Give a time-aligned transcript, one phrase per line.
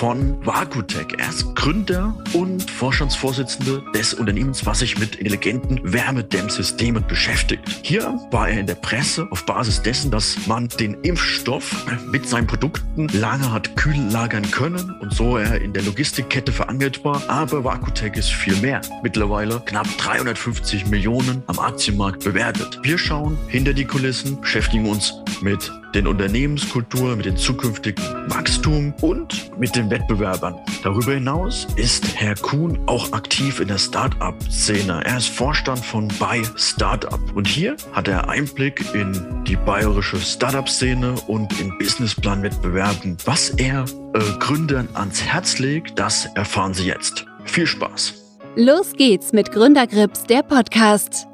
[0.00, 1.08] von Vakutech.
[1.18, 7.68] Er ist Gründer und Vorstandsvorsitzende des Unternehmens, was sich mit intelligenten Wärmedämmsystemen beschäftigt.
[7.82, 12.46] Hier war er in der Presse auf Basis dessen, dass man den Impfstoff mit seinen
[12.46, 17.22] Produkten lange hat kühl lagern können und so er in der Logistikkette verankert war.
[17.28, 18.80] Aber Vakutech ist viel mehr.
[19.02, 22.78] Mittlerweile knapp 350 Millionen am Aktienmarkt bewertet.
[22.82, 25.12] Wir schauen hinter die Kulissen, beschäftigen uns
[25.42, 30.56] mit den Unternehmenskultur, mit dem zukünftigen Wachstum und mit den Wettbewerbern.
[30.82, 35.02] Darüber hinaus ist Herr Kuhn auch aktiv in der Start-up-Szene.
[35.04, 41.14] Er ist Vorstand von Buy Startup und hier hat er Einblick in die bayerische Startup-Szene
[41.26, 43.16] und in Businessplan-Wettbewerben.
[43.24, 47.26] Was er äh, Gründern ans Herz legt, das erfahren Sie jetzt.
[47.44, 48.14] Viel Spaß!
[48.56, 51.26] Los geht's mit Gründergrips, der Podcast.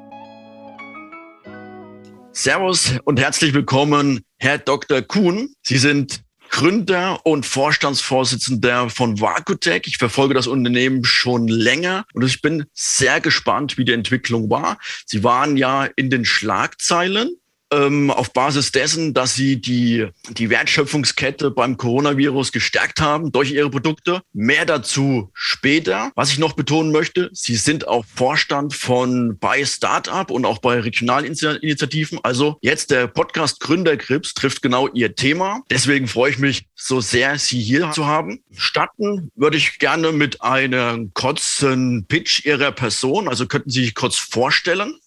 [2.31, 5.01] Servus und herzlich willkommen, Herr Dr.
[5.01, 5.53] Kuhn.
[5.63, 9.83] Sie sind Gründer und Vorstandsvorsitzender von Vakutech.
[9.85, 14.77] Ich verfolge das Unternehmen schon länger und ich bin sehr gespannt, wie die Entwicklung war.
[15.05, 17.35] Sie waren ja in den Schlagzeilen
[17.71, 23.69] ähm, auf Basis dessen, dass sie die, die Wertschöpfungskette beim Coronavirus gestärkt haben durch ihre
[23.69, 24.21] Produkte.
[24.33, 26.11] Mehr dazu später.
[26.15, 30.79] Was ich noch betonen möchte, sie sind auch Vorstand von bei Startup und auch bei
[30.79, 32.19] Regionalinitiativen.
[32.23, 35.61] Also jetzt der Podcast Gründergrips trifft genau ihr Thema.
[35.69, 38.43] Deswegen freue ich mich so sehr, Sie hier zu haben.
[38.55, 43.27] Starten würde ich gerne mit einem kurzen Pitch Ihrer Person.
[43.27, 44.99] Also könnten Sie sich kurz vorstellen?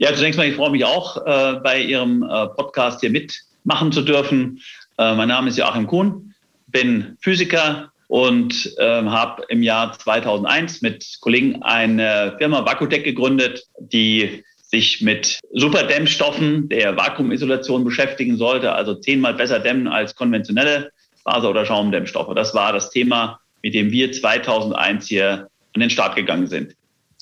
[0.00, 4.02] Ja, zunächst mal, ich freue mich auch, äh, bei Ihrem äh, Podcast hier mitmachen zu
[4.02, 4.60] dürfen.
[4.96, 6.32] Äh, mein Name ist Joachim Kuhn,
[6.68, 14.44] bin Physiker und ähm, habe im Jahr 2001 mit Kollegen eine Firma Vakutec gegründet, die
[14.62, 20.92] sich mit Superdämmstoffen der Vakuumisolation beschäftigen sollte, also zehnmal besser dämmen als konventionelle
[21.24, 22.36] Faser- oder Schaumdämmstoffe.
[22.36, 26.76] Das war das Thema, mit dem wir 2001 hier an den Start gegangen sind.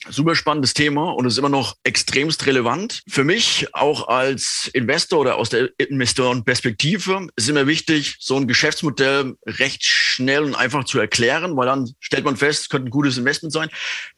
[0.08, 3.02] Super spannendes Thema und ist immer noch extremst relevant.
[3.08, 9.34] Für mich auch als Investor oder aus der Investorenperspektive ist immer wichtig, so ein Geschäftsmodell
[9.46, 13.18] recht schnell und einfach zu erklären, weil dann stellt man fest, es könnte ein gutes
[13.18, 13.68] Investment sein.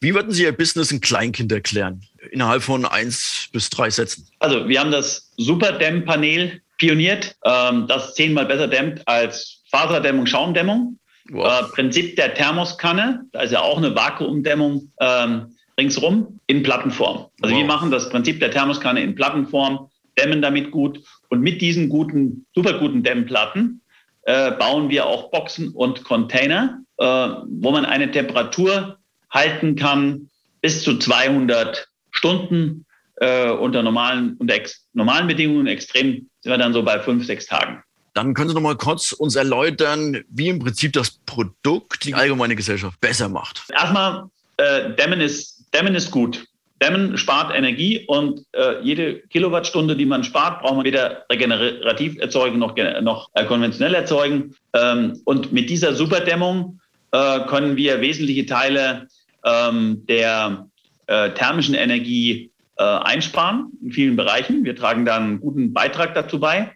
[0.00, 2.02] Wie würden Sie Ihr Business in Kleinkind erklären?
[2.30, 4.28] Innerhalb von eins bis drei Sätzen.
[4.40, 10.98] Also wir haben das Superdämmpanel pioniert, ähm, das zehnmal besser dämmt als Faserdämmung, Schaumdämmung.
[11.30, 11.46] Wow.
[11.46, 17.26] Äh, Prinzip der Thermoskanne, da ist ja auch eine Vakuumdämmung ähm, ringsrum in Plattenform.
[17.40, 17.62] Also wow.
[17.62, 21.00] wir machen das Prinzip der Thermoskanne in Plattenform, dämmen damit gut
[21.30, 23.80] und mit diesen guten, super guten Dämmplatten
[24.22, 28.98] äh, bauen wir auch Boxen und Container, äh, wo man eine Temperatur
[29.30, 30.28] halten kann
[30.60, 32.84] bis zu 200 Stunden
[33.16, 34.54] äh, unter normalen, unter
[34.92, 35.66] normalen Bedingungen.
[35.66, 37.82] Extrem sind wir dann so bei fünf, sechs Tagen.
[38.14, 42.56] Dann können Sie noch mal kurz uns erläutern, wie im Prinzip das Produkt die allgemeine
[42.56, 43.62] Gesellschaft besser macht.
[43.70, 44.24] Erstmal,
[44.56, 46.46] äh, Dämmen ist Dämmen ist gut.
[46.80, 52.58] Dämmen spart Energie und äh, jede Kilowattstunde, die man spart, braucht man weder regenerativ erzeugen
[52.58, 54.54] noch, noch äh, konventionell erzeugen.
[54.74, 56.80] Ähm, und mit dieser Superdämmung
[57.10, 59.08] äh, können wir wesentliche Teile
[59.44, 60.68] ähm, der
[61.08, 64.64] äh, thermischen Energie äh, einsparen in vielen Bereichen.
[64.64, 66.72] Wir tragen dann einen guten Beitrag dazu bei,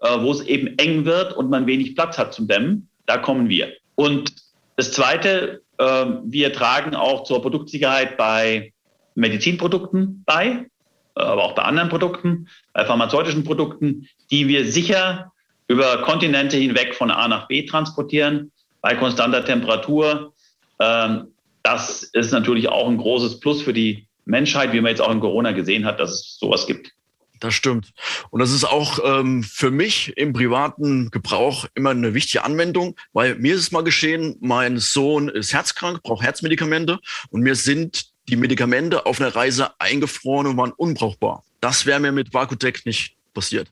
[0.00, 2.88] äh, wo es eben eng wird und man wenig Platz hat zum Dämmen.
[3.06, 3.72] Da kommen wir.
[3.96, 4.32] Und
[4.76, 8.72] das Zweite, wir tragen auch zur Produktsicherheit bei
[9.14, 10.66] Medizinprodukten bei,
[11.14, 15.32] aber auch bei anderen Produkten, bei pharmazeutischen Produkten, die wir sicher
[15.68, 20.32] über Kontinente hinweg von A nach B transportieren, bei konstanter Temperatur.
[20.80, 21.28] Ähm,
[21.62, 25.20] das ist natürlich auch ein großes Plus für die Menschheit, wie man jetzt auch in
[25.20, 26.92] Corona gesehen hat, dass es sowas gibt.
[27.40, 27.92] Das stimmt.
[28.28, 33.34] Und das ist auch ähm, für mich im privaten Gebrauch immer eine wichtige Anwendung, weil
[33.36, 36.98] mir ist es mal geschehen, mein Sohn ist herzkrank, braucht Herzmedikamente
[37.30, 41.42] und mir sind die Medikamente auf einer Reise eingefroren und waren unbrauchbar.
[41.60, 43.68] Das wäre mir mit Vakutec nicht passiert.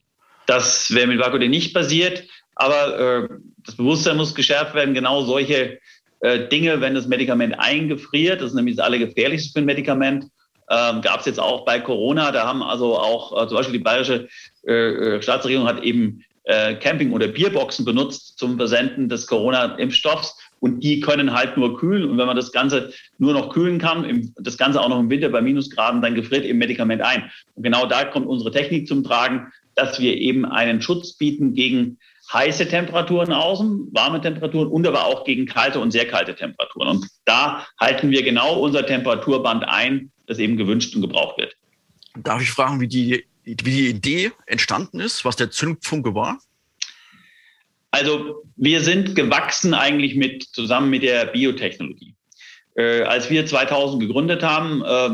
[0.47, 2.25] Das wäre mit Vakutec nicht passiert,
[2.55, 3.29] aber äh,
[3.59, 5.79] das Bewusstsein muss geschärft werden, genau solche
[6.21, 10.25] äh, Dinge, wenn das Medikament eingefriert, das ist nämlich das Allergefährlichste für ein Medikament,
[10.71, 12.33] ähm, gab es jetzt auch bei Corona.
[12.33, 14.29] Da haben also auch äh, zum Beispiel die bayerische
[14.67, 20.37] äh, äh, Staatsregierung hat eben äh, Camping- oder Bierboxen benutzt zum Versenden des Corona-Impfstoffs.
[20.61, 22.11] Und die können halt nur kühlen.
[22.11, 25.11] Und wenn man das Ganze nur noch kühlen kann, im, das Ganze auch noch im
[25.11, 27.31] Winter bei Minusgraden, dann gefriert eben Medikament ein.
[27.55, 31.99] Und genau da kommt unsere Technik zum Tragen, dass wir eben einen Schutz bieten gegen
[32.33, 36.89] heiße Temperaturen außen, warme Temperaturen und aber auch gegen kalte und sehr kalte Temperaturen.
[36.89, 41.57] Und da halten wir genau unser Temperaturband ein, das eben gewünscht und gebraucht wird.
[42.23, 46.39] Darf ich fragen, wie die, wie die Idee entstanden ist, was der Zündfunke war?
[47.91, 52.15] Also wir sind gewachsen eigentlich mit, zusammen mit der Biotechnologie.
[52.77, 55.09] Äh, als wir 2000 gegründet haben, äh,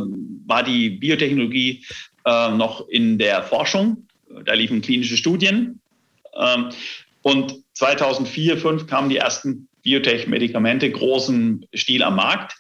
[0.46, 1.84] war die Biotechnologie
[2.26, 4.08] äh, noch in der Forschung.
[4.44, 5.80] Da liefen klinische Studien.
[6.34, 6.70] Ähm,
[7.22, 12.56] und 2004, 2005 kamen die ersten Biotech-Medikamente großen Stil am Markt.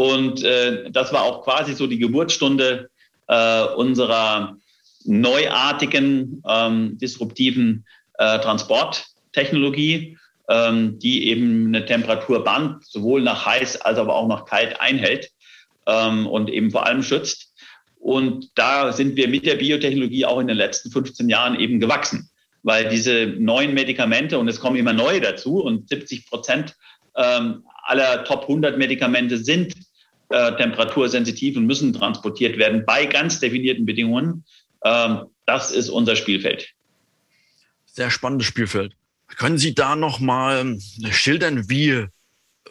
[0.00, 2.88] Und äh, das war auch quasi so die Geburtsstunde
[3.28, 4.56] äh, unserer
[5.04, 10.16] neuartigen, ähm, disruptiven äh, Transporttechnologie,
[10.48, 15.32] ähm, die eben eine Temperaturband sowohl nach heiß als aber auch nach kalt einhält
[15.86, 17.52] ähm, und eben vor allem schützt.
[17.98, 22.30] Und da sind wir mit der Biotechnologie auch in den letzten 15 Jahren eben gewachsen
[22.62, 26.76] weil diese neuen Medikamente, und es kommen immer neue dazu, und 70 Prozent
[27.16, 29.72] ähm, aller Top 100 Medikamente sind
[30.30, 34.44] äh, temperatursensitiv und müssen transportiert werden bei ganz definierten Bedingungen.
[34.84, 36.68] Ähm, das ist unser Spielfeld.
[37.86, 38.92] Sehr spannendes Spielfeld.
[39.36, 40.78] Können Sie da noch mal
[41.10, 42.06] schildern, wie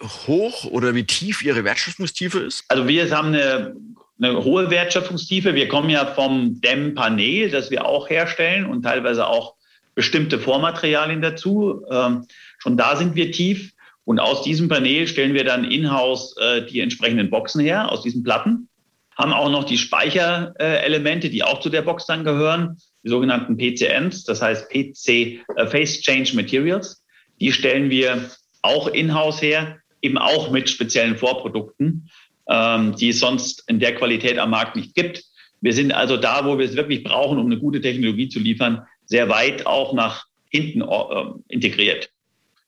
[0.01, 2.63] hoch oder wie tief Ihre Wertschöpfungstiefe ist?
[2.69, 3.75] Also wir haben eine,
[4.21, 5.55] eine hohe Wertschöpfungstiefe.
[5.55, 9.55] Wir kommen ja vom DEM-Panel, das wir auch herstellen und teilweise auch
[9.95, 11.85] bestimmte Vormaterialien dazu.
[11.91, 12.25] Ähm,
[12.57, 13.73] schon da sind wir tief.
[14.09, 18.23] Und aus diesem Panel stellen wir dann in-house äh, die entsprechenden Boxen her, aus diesen
[18.23, 18.67] Platten.
[19.15, 24.23] Haben auch noch die Speicherelemente, die auch zu der Box dann gehören, die sogenannten PCMs,
[24.23, 27.05] das heißt PC äh, Phase Change Materials.
[27.39, 28.31] Die stellen wir
[28.63, 32.09] auch in-house her, eben auch mit speziellen Vorprodukten,
[32.49, 35.23] ähm, die es sonst in der Qualität am Markt nicht gibt.
[35.61, 38.87] Wir sind also da, wo wir es wirklich brauchen, um eine gute Technologie zu liefern,
[39.05, 42.09] sehr weit auch nach hinten äh, integriert,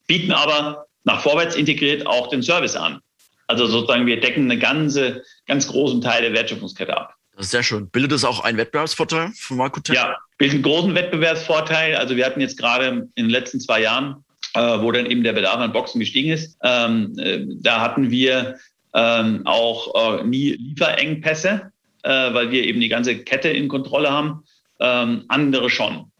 [0.06, 3.00] bieten aber nach vorwärts integriert auch den Service an.
[3.48, 7.15] Also sozusagen, wir decken eine ganze, ganz großen Teil der Wertschöpfungskette ab.
[7.36, 7.89] Das ist sehr schön.
[7.89, 9.95] Bildet das auch einen Wettbewerbsvorteil von Markotech?
[9.95, 11.95] Ja, bildet einen großen Wettbewerbsvorteil.
[11.95, 15.33] Also wir hatten jetzt gerade in den letzten zwei Jahren, äh, wo dann eben der
[15.33, 18.57] Bedarf an Boxen gestiegen ist, ähm, äh, da hatten wir
[18.94, 21.71] ähm, auch äh, nie Lieferengpässe,
[22.04, 24.44] äh, weil wir eben die ganze Kette in Kontrolle haben.
[24.80, 26.12] Ähm, andere schon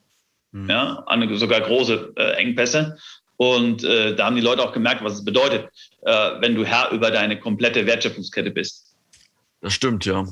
[0.52, 0.70] mhm.
[0.70, 2.98] ja, sogar große äh, Engpässe.
[3.42, 5.68] Und äh, da haben die Leute auch gemerkt, was es bedeutet,
[6.04, 6.12] äh,
[6.42, 8.94] wenn du Herr über deine komplette Wertschöpfungskette bist.
[9.62, 10.28] Das stimmt, ja.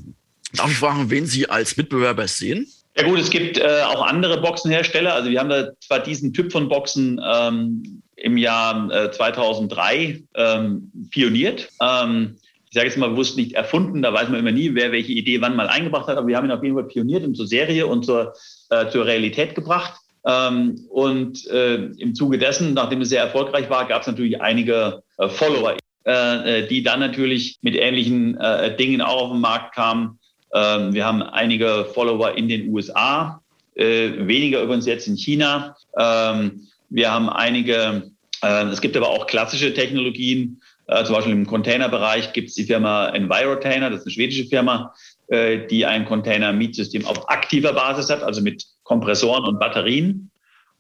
[0.54, 2.68] Darf ich fragen, wen Sie als Mitbewerber sehen?
[2.96, 5.12] Ja gut, es gibt äh, auch andere Boxenhersteller.
[5.12, 10.92] Also wir haben da zwar diesen Typ von Boxen ähm, im Jahr äh, 2003 ähm,
[11.10, 11.68] pioniert.
[11.82, 12.36] Ähm,
[12.70, 15.42] ich sage jetzt mal bewusst nicht erfunden, da weiß man immer nie, wer welche Idee
[15.42, 17.88] wann mal eingebracht hat, aber wir haben ihn auf jeden Fall pioniert und zur Serie
[17.88, 18.36] und zur,
[18.70, 20.00] äh, zur Realität gebracht.
[20.26, 25.04] Ähm, und äh, im Zuge dessen, nachdem es sehr erfolgreich war, gab es natürlich einige
[25.18, 29.76] äh, Follower, äh, äh, die dann natürlich mit ähnlichen äh, Dingen auch auf den Markt
[29.76, 30.18] kamen.
[30.54, 33.42] Ähm, wir haben einige Follower in den USA,
[33.76, 35.76] äh, weniger übrigens jetzt in China.
[35.98, 38.10] Ähm, wir haben einige,
[38.42, 40.60] es gibt aber auch klassische Technologien,
[41.04, 44.96] zum Beispiel im Containerbereich gibt es die Firma Envirotainer, das ist eine schwedische Firma,
[45.30, 50.32] die ein Container-Mietsystem auf aktiver Basis hat, also mit Kompressoren und Batterien.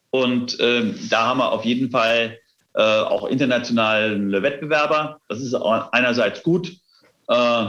[0.09, 2.39] Und ähm, da haben wir auf jeden Fall
[2.73, 5.19] äh, auch internationale Wettbewerber.
[5.29, 6.71] Das ist einerseits gut.
[7.27, 7.65] Äh,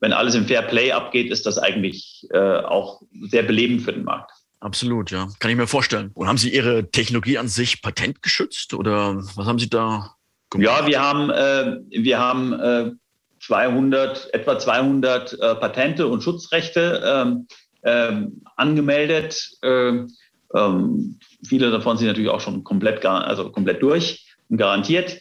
[0.00, 4.04] wenn alles im Fair Play abgeht, ist das eigentlich äh, auch sehr belebend für den
[4.04, 4.32] Markt.
[4.60, 5.28] Absolut, ja.
[5.38, 6.10] Kann ich mir vorstellen.
[6.14, 10.14] Und haben Sie Ihre Technologie an sich patentgeschützt oder was haben Sie da
[10.48, 10.66] gemacht?
[10.66, 12.98] Ja, wir haben, äh, wir haben
[13.40, 17.36] 200, äh, etwa 200 äh, Patente und Schutzrechte
[17.84, 19.50] ähm, angemeldet.
[19.62, 20.10] Ähm,
[20.54, 25.20] ähm, viele davon sind natürlich auch schon komplett, also komplett durch und garantiert.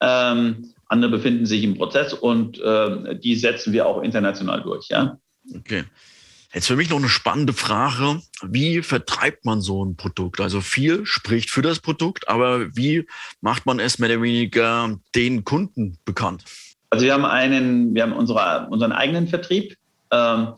[0.00, 4.88] Ähm, andere befinden sich im Prozess und äh, die setzen wir auch international durch.
[4.88, 5.18] Ja?
[5.54, 5.84] Okay.
[6.52, 8.22] Jetzt für mich noch eine spannende Frage.
[8.42, 10.40] Wie vertreibt man so ein Produkt?
[10.40, 13.08] Also viel spricht für das Produkt, aber wie
[13.40, 16.44] macht man es mehr oder weniger den Kunden bekannt?
[16.90, 19.76] Also wir haben einen, wir haben unsere, unseren eigenen Vertrieb
[20.12, 20.52] ähm,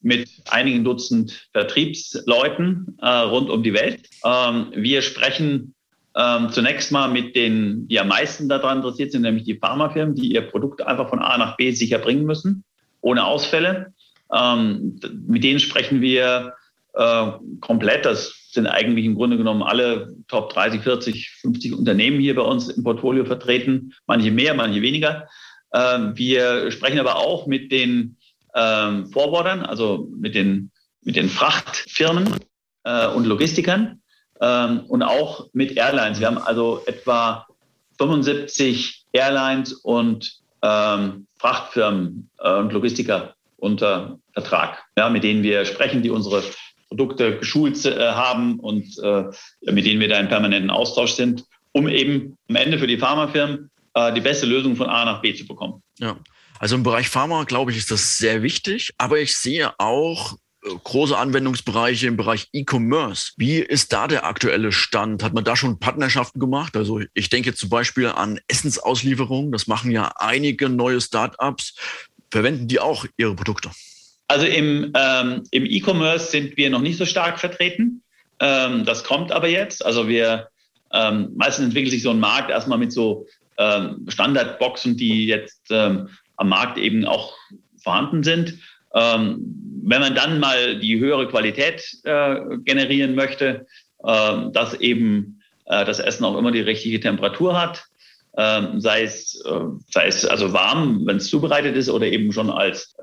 [0.00, 4.08] mit einigen Dutzend Vertriebsleuten äh, rund um die Welt.
[4.24, 5.74] Ähm, wir sprechen
[6.16, 10.32] ähm, zunächst mal mit denen, die am meisten daran interessiert sind, nämlich die Pharmafirmen, die
[10.32, 12.64] ihr Produkt einfach von A nach B sicher bringen müssen,
[13.00, 13.92] ohne Ausfälle.
[14.32, 16.54] Ähm, mit denen sprechen wir
[16.94, 18.04] äh, komplett.
[18.04, 22.68] Das sind eigentlich im Grunde genommen alle Top 30, 40, 50 Unternehmen hier bei uns
[22.68, 23.94] im Portfolio vertreten.
[24.06, 25.28] Manche mehr, manche weniger.
[25.72, 28.16] Ähm, wir sprechen aber auch mit den
[28.54, 30.70] ähm, Forwardern, also mit den,
[31.02, 32.34] mit den Frachtfirmen,
[32.88, 34.00] äh, und Logistikern
[34.40, 36.20] ähm, und auch mit Airlines.
[36.20, 37.46] Wir haben also etwa
[37.98, 46.02] 75 Airlines und ähm, Frachtfirmen äh, und Logistiker unter Vertrag, ja, mit denen wir sprechen,
[46.02, 46.42] die unsere
[46.88, 49.24] Produkte geschult äh, haben und äh,
[49.70, 53.70] mit denen wir da in permanenten Austausch sind, um eben am Ende für die Pharmafirmen
[53.94, 55.82] äh, die beste Lösung von A nach B zu bekommen.
[55.98, 56.16] Ja.
[56.58, 58.92] Also im Bereich Pharma, glaube ich, ist das sehr wichtig.
[58.98, 63.32] Aber ich sehe auch äh, große Anwendungsbereiche im Bereich E-Commerce.
[63.36, 65.22] Wie ist da der aktuelle Stand?
[65.22, 66.76] Hat man da schon Partnerschaften gemacht?
[66.76, 69.52] Also ich denke zum Beispiel an Essensauslieferungen.
[69.52, 71.74] Das machen ja einige neue Startups.
[72.30, 73.70] Verwenden die auch ihre Produkte?
[74.26, 78.02] Also im, ähm, im E-Commerce sind wir noch nicht so stark vertreten.
[78.40, 79.84] Ähm, das kommt aber jetzt.
[79.84, 80.48] Also wir
[80.92, 86.08] ähm, meistens entwickelt sich so ein Markt erstmal mit so ähm, Standardboxen, die jetzt ähm,
[86.38, 87.34] am Markt eben auch
[87.82, 88.58] vorhanden sind.
[88.94, 93.66] Ähm, wenn man dann mal die höhere Qualität äh, generieren möchte,
[94.04, 97.84] äh, dass eben äh, das Essen auch immer die richtige Temperatur hat,
[98.36, 102.50] ähm, sei, es, äh, sei es also warm, wenn es zubereitet ist, oder eben schon
[102.50, 102.94] als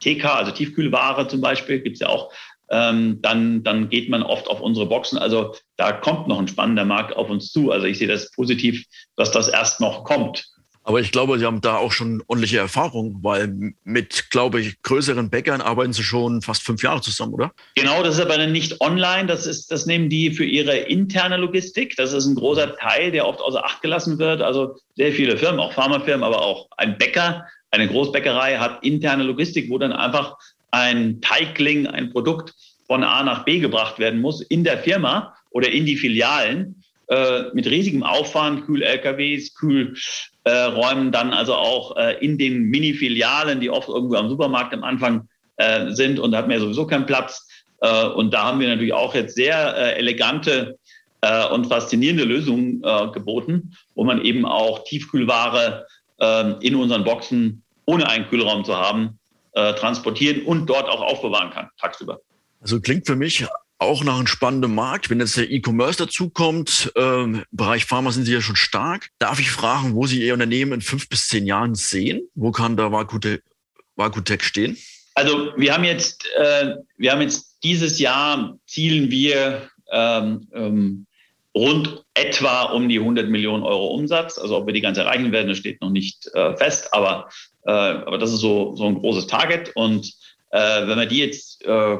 [0.00, 2.32] TK, also Tiefkühlware zum Beispiel, gibt es ja auch,
[2.72, 5.18] ähm, dann, dann geht man oft auf unsere Boxen.
[5.18, 7.70] Also da kommt noch ein spannender Markt auf uns zu.
[7.70, 10.51] Also ich sehe das positiv, dass das erst noch kommt.
[10.84, 15.30] Aber ich glaube, Sie haben da auch schon ordentliche Erfahrung, weil mit, glaube ich, größeren
[15.30, 17.52] Bäckern arbeiten Sie schon fast fünf Jahre zusammen, oder?
[17.76, 19.26] Genau, das ist aber nicht online.
[19.26, 21.94] Das, ist, das nehmen die für ihre interne Logistik.
[21.96, 24.42] Das ist ein großer Teil, der oft außer Acht gelassen wird.
[24.42, 29.70] Also sehr viele Firmen, auch Pharmafirmen, aber auch ein Bäcker, eine Großbäckerei hat interne Logistik,
[29.70, 30.36] wo dann einfach
[30.72, 32.54] ein Teigling, ein Produkt
[32.86, 37.44] von A nach B gebracht werden muss in der Firma oder in die Filialen äh,
[37.52, 44.16] mit riesigem Aufwand, Kühl-LKWs, Kühlräumen, dann also auch äh, in den Mini-Filialen, die oft irgendwo
[44.16, 47.46] am Supermarkt am Anfang äh, sind und da hat man ja sowieso keinen Platz.
[47.82, 50.78] Äh, und da haben wir natürlich auch jetzt sehr äh, elegante
[51.20, 52.82] äh, und faszinierende Lösungen
[53.12, 55.86] geboten, wo man eben auch Tiefkühlware
[56.20, 59.18] ähm, in unseren Boxen ohne einen Kühlraum zu haben,
[59.54, 62.20] transportieren und dort auch aufbewahren kann, tagsüber.
[62.62, 63.44] Also klingt für mich
[63.82, 65.10] auch nach einem spannenden Markt.
[65.10, 69.10] Wenn jetzt der E-Commerce dazukommt, ähm, Bereich Pharma sind Sie ja schon stark.
[69.18, 72.22] Darf ich fragen, wo Sie Ihr Unternehmen in fünf bis zehn Jahren sehen?
[72.34, 74.76] Wo kann da Vakutec stehen?
[75.14, 81.06] Also wir haben jetzt, äh, wir haben jetzt dieses Jahr zielen wir ähm, ähm,
[81.54, 84.38] rund etwa um die 100 Millionen Euro Umsatz.
[84.38, 87.28] Also ob wir die ganz erreichen werden, das steht noch nicht äh, fest, aber,
[87.66, 89.72] äh, aber das ist so, so ein großes Target.
[89.74, 90.12] Und
[90.50, 91.98] äh, wenn wir die jetzt äh,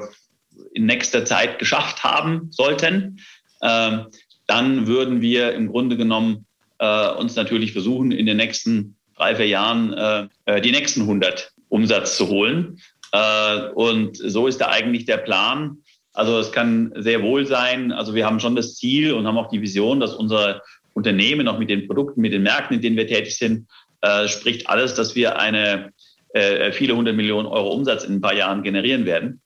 [0.75, 3.21] in nächster Zeit geschafft haben sollten,
[3.61, 3.99] äh,
[4.47, 6.47] dann würden wir im Grunde genommen
[6.79, 11.53] äh, uns natürlich versuchen, in den nächsten drei, vier Jahren äh, äh die nächsten 100
[11.69, 12.79] Umsatz zu holen.
[13.75, 15.77] Und so ist da eigentlich der Plan.
[16.15, 19.51] Also es kann sehr wohl sein, also wir haben schon das Ziel und haben auch
[19.51, 20.63] die Vision, dass unser
[20.95, 23.69] Unternehmen auch mit den Produkten, mit den Märkten, in denen wir tätig sind,
[24.27, 25.93] spricht alles, dass wir eine
[26.73, 29.43] viele hundert Millionen Euro Umsatz in ein paar Jahren generieren werden.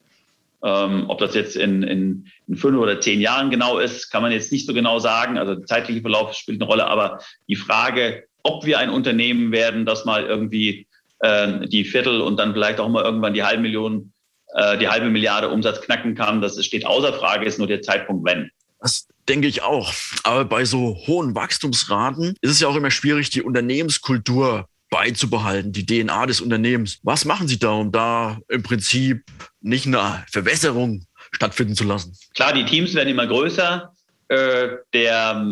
[0.64, 4.32] Ähm, ob das jetzt in, in, in fünf oder zehn Jahren genau ist, kann man
[4.32, 5.38] jetzt nicht so genau sagen.
[5.38, 6.86] Also der zeitliche Verlauf spielt eine Rolle.
[6.86, 10.86] Aber die Frage, ob wir ein Unternehmen werden, das mal irgendwie
[11.20, 14.12] äh, die Viertel und dann vielleicht auch mal irgendwann die halbe Million,
[14.54, 18.24] äh, die halbe Milliarde Umsatz knacken kann, das steht außer Frage, ist nur der Zeitpunkt,
[18.24, 18.50] wenn.
[18.80, 19.92] Das denke ich auch.
[20.22, 25.86] Aber bei so hohen Wachstumsraten ist es ja auch immer schwierig, die Unternehmenskultur beizubehalten, die
[25.86, 27.00] DNA des Unternehmens.
[27.02, 29.24] Was machen Sie da, um da im Prinzip
[29.60, 32.16] nicht eine Verwässerung stattfinden zu lassen?
[32.34, 33.92] Klar, die Teams werden immer größer.
[34.28, 35.46] Äh, der,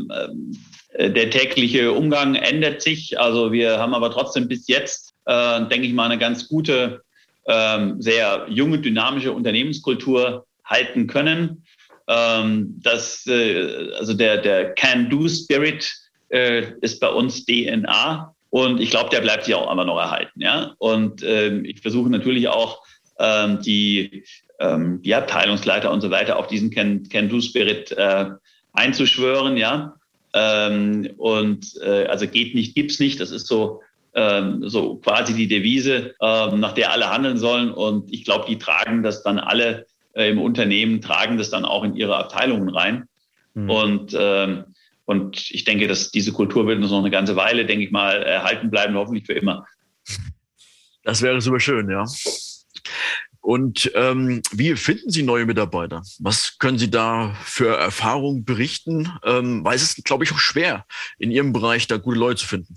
[0.95, 3.19] äh, der tägliche Umgang ändert sich.
[3.19, 7.03] Also wir haben aber trotzdem bis jetzt, äh, denke ich mal, eine ganz gute,
[7.47, 11.65] ähm, sehr junge, dynamische Unternehmenskultur halten können.
[12.09, 15.93] Ähm, das, äh, also der, der Can-Do-Spirit
[16.31, 18.34] äh, ist bei uns DNA.
[18.55, 20.41] Und ich glaube, der bleibt sich auch immer noch erhalten.
[20.41, 20.77] Ja?
[20.79, 22.85] Und ähm, ich versuche natürlich auch
[23.19, 24.23] ähm, die,
[24.61, 28.27] ähm, die Abteilungsleiter und so weiter auf diesen Can-Do-Spirit äh,
[28.73, 29.57] einzuschwören.
[29.57, 29.97] Ja?
[30.35, 33.19] Ähm, und äh, also geht nicht, gibt's nicht.
[33.19, 33.81] Das ist so,
[34.15, 37.73] ähm, so quasi die Devise, ähm, nach der alle handeln sollen.
[37.73, 41.83] Und ich glaube, die tragen das dann alle äh, im Unternehmen, tragen das dann auch
[41.83, 43.09] in ihre Abteilungen rein.
[43.55, 43.71] Mhm.
[43.71, 44.65] Und ähm,
[45.07, 48.23] und ich denke, dass diese Kultur wird uns noch eine ganze Weile, denke ich mal,
[48.23, 49.67] erhalten bleiben, hoffentlich für immer.
[51.03, 52.05] Das wäre super schön, ja.
[53.41, 56.03] Und ähm, wie finden Sie neue Mitarbeiter?
[56.19, 59.13] Was können Sie da für Erfahrungen berichten?
[59.23, 60.87] Ähm, weil es ist, glaube ich, auch schwer,
[61.19, 62.75] in Ihrem Bereich da gute Leute zu finden.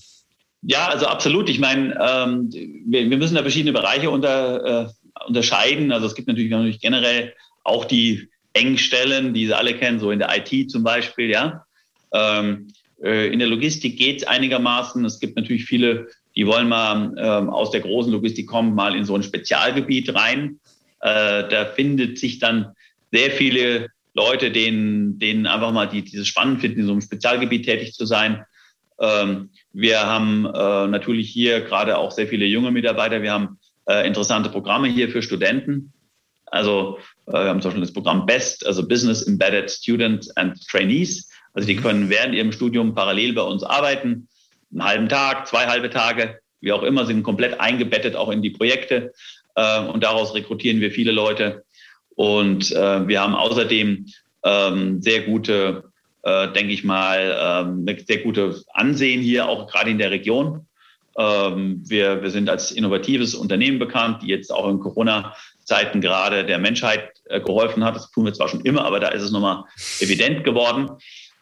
[0.63, 1.48] Ja, also absolut.
[1.48, 4.89] Ich meine, ähm, wir, wir, müssen da verschiedene Bereiche unter, äh,
[5.25, 5.93] unterscheiden.
[5.93, 10.19] Also es gibt natürlich, natürlich generell auch die Engstellen, die Sie alle kennen, so in
[10.19, 11.65] der IT zum Beispiel, ja.
[12.13, 12.67] Ähm,
[13.03, 15.03] äh, in der Logistik geht es einigermaßen.
[15.05, 19.05] Es gibt natürlich viele, die wollen mal ähm, aus der großen Logistik kommen, mal in
[19.05, 20.59] so ein Spezialgebiet rein.
[21.01, 22.73] Äh, da findet sich dann
[23.11, 27.65] sehr viele Leute, denen, denen einfach mal die, dieses spannend finden, in so einem Spezialgebiet
[27.65, 28.43] tätig zu sein.
[28.99, 33.21] Ähm, wir haben äh, natürlich hier gerade auch sehr viele junge Mitarbeiter.
[33.21, 35.93] Wir haben äh, interessante Programme hier für Studenten.
[36.47, 36.97] Also
[37.27, 41.29] äh, wir haben zum Beispiel das Programm BEST, also Business Embedded Students and Trainees.
[41.57, 41.81] Also die mhm.
[41.81, 44.27] können während ihrem Studium parallel bei uns arbeiten,
[44.71, 48.51] einen halben Tag, zwei halbe Tage, wie auch immer, sind komplett eingebettet auch in die
[48.51, 49.11] Projekte.
[49.55, 51.63] Äh, und daraus rekrutieren wir viele Leute.
[52.15, 54.05] Und äh, wir haben außerdem
[54.43, 55.85] ähm, sehr gute,
[56.21, 60.67] äh, denke ich mal, ähm, sehr gute Ansehen hier, auch gerade in der Region.
[61.17, 66.59] Ähm, wir, wir sind als innovatives Unternehmen bekannt, die jetzt auch in Corona-Zeiten gerade der
[66.59, 67.95] Menschheit äh, geholfen hat.
[67.95, 69.63] Das tun wir zwar schon immer, aber da ist es nochmal
[69.99, 70.91] evident geworden.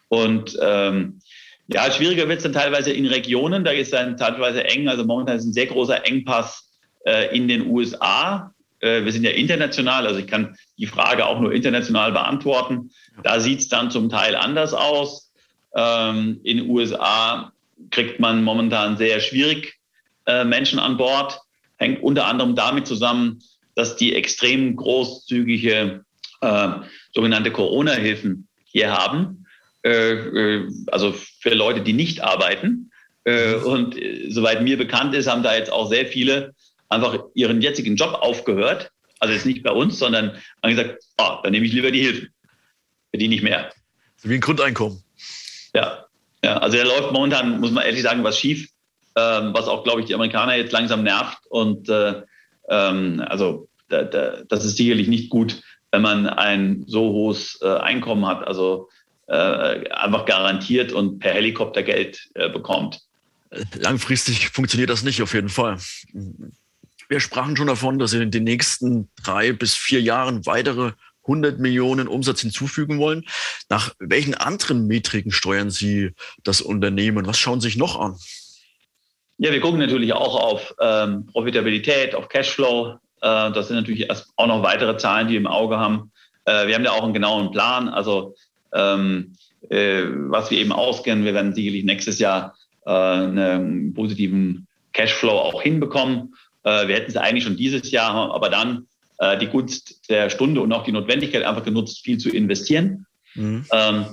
[0.08, 1.20] Und ähm,
[1.68, 3.64] ja, schwieriger wird es dann teilweise in Regionen.
[3.64, 4.88] Da ist dann teilweise eng.
[4.88, 6.70] Also momentan ist ein sehr großer Engpass
[7.04, 8.52] äh, in den USA.
[8.80, 12.90] Äh, wir sind ja international, also ich kann die Frage auch nur international beantworten.
[13.22, 15.32] Da sieht es dann zum Teil anders aus.
[15.74, 17.52] Ähm, in den USA
[17.90, 19.74] kriegt man momentan sehr schwierig
[20.26, 21.40] äh, Menschen an Bord.
[21.78, 23.42] Hängt unter anderem damit zusammen,
[23.74, 26.04] dass die extrem großzügige
[26.40, 26.68] äh,
[27.12, 29.45] sogenannte Corona-Hilfen hier haben.
[29.84, 32.90] Äh, äh, also für Leute, die nicht arbeiten.
[33.24, 33.96] Äh, und
[34.28, 36.54] soweit mir bekannt ist, haben da jetzt auch sehr viele
[36.88, 38.90] einfach ihren jetzigen Job aufgehört.
[39.18, 42.28] Also jetzt nicht bei uns, sondern haben gesagt, oh, dann nehme ich lieber die Hilfen.
[43.10, 43.72] Verdiene ich mehr.
[44.22, 45.02] Wie ein Grundeinkommen.
[45.74, 46.06] Ja,
[46.44, 48.68] ja, also da läuft momentan, muss man ehrlich sagen, was schief,
[49.16, 51.38] ähm, was auch, glaube ich, die Amerikaner jetzt langsam nervt.
[51.48, 52.22] Und äh,
[52.68, 57.68] ähm, also da, da, das ist sicherlich nicht gut, wenn man ein so hohes äh,
[57.68, 58.88] Einkommen hat, also
[59.26, 63.00] äh, einfach garantiert und per Helikopter Geld äh, bekommt.
[63.74, 65.78] Langfristig funktioniert das nicht auf jeden Fall.
[67.08, 71.58] Wir sprachen schon davon, dass Sie in den nächsten drei bis vier Jahren weitere 100
[71.58, 73.24] Millionen Umsatz hinzufügen wollen.
[73.68, 76.12] Nach welchen anderen Metriken steuern Sie
[76.44, 77.26] das Unternehmen?
[77.26, 78.16] Was schauen Sie sich noch an?
[79.38, 82.98] Ja, wir gucken natürlich auch auf ähm, Profitabilität, auf Cashflow.
[83.20, 86.10] Äh, das sind natürlich auch noch weitere Zahlen, die wir im Auge haben.
[86.44, 87.88] Äh, wir haben ja auch einen genauen Plan.
[87.88, 88.34] Also
[88.76, 89.32] ähm,
[89.70, 95.62] äh, was wir eben auskennen, wir werden sicherlich nächstes Jahr äh, einen positiven Cashflow auch
[95.62, 96.34] hinbekommen.
[96.64, 98.86] Äh, wir hätten es eigentlich schon dieses Jahr, aber dann
[99.18, 103.06] äh, die Gunst der Stunde und auch die Notwendigkeit einfach genutzt, viel zu investieren.
[103.34, 103.64] Mhm.
[103.72, 104.04] Ähm,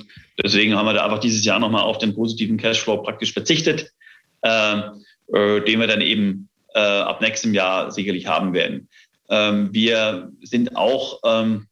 [0.43, 3.91] deswegen haben wir da einfach dieses Jahr nochmal auf den positiven Cashflow praktisch verzichtet,
[4.41, 4.81] äh,
[5.33, 8.89] äh, den wir dann eben äh, ab nächstem Jahr sicherlich haben werden.
[9.29, 11.67] Ähm, wir sind auch, ähm,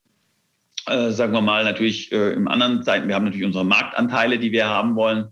[0.87, 4.51] äh, sagen wir mal, natürlich äh, im anderen Seiten, wir haben natürlich unsere Marktanteile, die
[4.51, 5.29] wir haben wollen.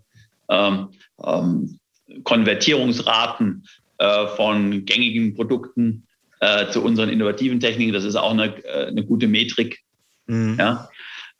[0.48, 0.88] Ähm,
[1.24, 1.78] ähm,
[2.24, 3.64] Konvertierungsraten
[3.98, 6.06] äh, von gängigen Produkten
[6.40, 7.92] äh, zu unseren innovativen Techniken.
[7.92, 9.80] Das ist auch eine, äh, eine gute Metrik.
[10.26, 10.56] Mhm.
[10.58, 10.88] Ja?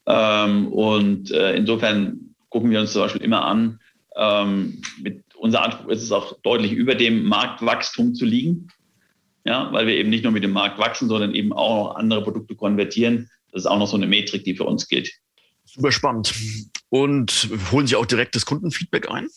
[0.06, 3.78] Ähm, und insofern gucken wir uns zum Beispiel immer an,
[4.16, 8.68] ähm, mit unser Anspruch ist es auch deutlich über dem Marktwachstum zu liegen.
[9.44, 12.22] Ja, weil wir eben nicht nur mit dem Markt wachsen, sondern eben auch noch andere
[12.22, 13.30] Produkte konvertieren.
[13.52, 15.10] Das ist auch noch so eine Metrik, die für uns gilt.
[15.64, 16.34] Super spannend.
[16.88, 19.28] Und holen Sie auch direkt das Kundenfeedback ein?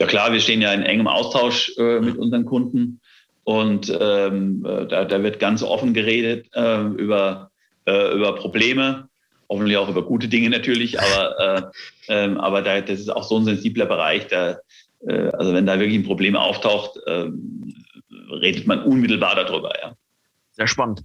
[0.00, 3.00] Ja klar, wir stehen ja in engem Austausch äh, mit unseren Kunden.
[3.44, 7.50] Und ähm, äh, da, da, wird ganz offen geredet äh, über,
[7.86, 9.08] äh, über Probleme,
[9.50, 11.62] hoffentlich auch über gute Dinge natürlich, aber, äh,
[12.08, 14.26] ähm, aber da, das ist auch so ein sensibler Bereich.
[14.28, 14.58] Da,
[15.06, 17.74] äh, also wenn da wirklich ein Problem auftaucht, ähm,
[18.30, 19.72] redet man unmittelbar darüber.
[19.80, 19.94] Ja.
[20.56, 21.02] Sehr spannend.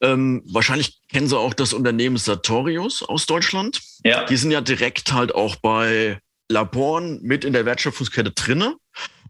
[0.00, 3.80] Ähm, wahrscheinlich kennen Sie auch das Unternehmen Sartorius aus Deutschland.
[4.04, 4.24] Ja.
[4.24, 8.76] Die sind ja direkt halt auch bei Laboren mit in der Wertschöpfungskette drinne.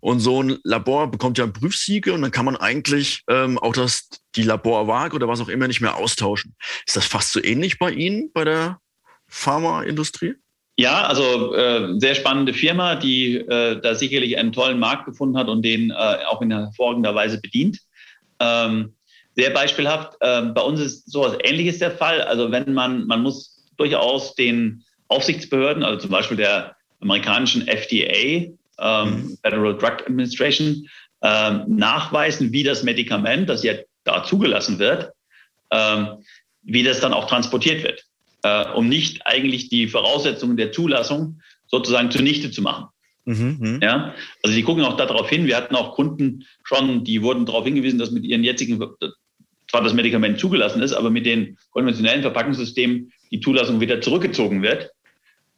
[0.00, 4.08] Und so ein Labor bekommt ja Prüfsiege und dann kann man eigentlich ähm, auch das,
[4.36, 6.54] die Laborwaage oder was auch immer nicht mehr austauschen.
[6.86, 8.78] Ist das fast so ähnlich bei Ihnen, bei der
[9.26, 10.34] Pharmaindustrie?
[10.76, 15.48] Ja, also äh, sehr spannende Firma, die äh, da sicherlich einen tollen Markt gefunden hat
[15.48, 17.80] und den äh, auch in hervorragender Weise bedient.
[18.38, 18.94] Ähm,
[19.38, 20.14] sehr beispielhaft.
[20.20, 22.22] Ähm, bei uns ist sowas Ähnliches der Fall.
[22.22, 29.10] Also wenn man, man muss durchaus den Aufsichtsbehörden, also zum Beispiel der amerikanischen FDA, ähm,
[29.10, 29.38] mhm.
[29.40, 30.88] Federal Drug Administration,
[31.22, 35.12] ähm, nachweisen, wie das Medikament, das ja da zugelassen wird,
[35.70, 36.24] ähm,
[36.62, 38.02] wie das dann auch transportiert wird,
[38.42, 42.86] äh, um nicht eigentlich die Voraussetzungen der Zulassung sozusagen zunichte zu machen.
[43.24, 43.80] Mhm, mhm.
[43.82, 45.46] ja, also die gucken auch darauf hin.
[45.46, 48.80] Wir hatten auch Kunden schon, die wurden darauf hingewiesen, dass mit ihren jetzigen,
[49.70, 54.90] zwar das Medikament zugelassen ist, aber mit den konventionellen Verpackungssystemen die Zulassung wieder zurückgezogen wird,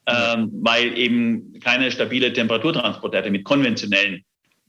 [0.06, 4.24] ähm, weil eben keine stabile Temperaturtransportate mit konventionellen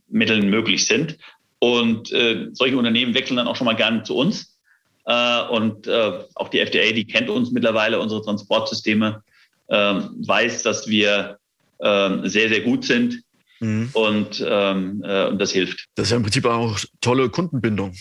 [0.09, 1.17] Mitteln möglich sind.
[1.59, 4.57] Und äh, solche Unternehmen wechseln dann auch schon mal gerne zu uns.
[5.05, 9.23] Äh, und äh, auch die FDA, die kennt uns mittlerweile, unsere Transportsysteme,
[9.69, 11.37] ähm, weiß, dass wir
[11.81, 13.23] ähm, sehr, sehr gut sind.
[13.59, 13.89] Mhm.
[13.93, 15.87] Und, ähm, äh, und das hilft.
[15.95, 17.93] Das ist ja im Prinzip auch tolle Kundenbindung.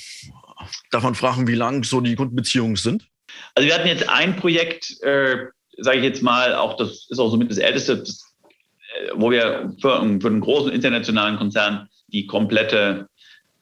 [0.90, 3.06] Darf man fragen, wie lang so die Kundenbeziehungen sind?
[3.54, 5.46] Also wir hatten jetzt ein Projekt, äh,
[5.78, 9.72] sage ich jetzt mal, auch das ist auch somit das älteste, das, äh, wo wir
[9.80, 13.08] für, für, einen großen internationalen Konzern die komplette